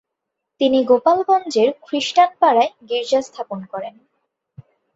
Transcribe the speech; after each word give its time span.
তিনি 0.61 0.79
গোপালগঞ্জের 0.83 1.69
খ্রিস্টান 1.81 2.29
পাড়ায় 2.39 2.71
গীর্জা 2.89 3.21
স্থাপন 3.21 3.59
করেন। 3.65 3.95